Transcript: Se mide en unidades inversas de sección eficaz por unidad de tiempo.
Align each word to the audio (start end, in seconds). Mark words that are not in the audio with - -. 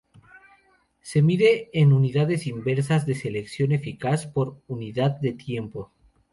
Se 1.03 1.21
mide 1.21 1.69
en 1.73 1.93
unidades 1.93 2.47
inversas 2.47 3.05
de 3.05 3.13
sección 3.13 3.71
eficaz 3.71 4.25
por 4.25 4.59
unidad 4.67 5.11
de 5.21 5.33
tiempo. 5.33 5.91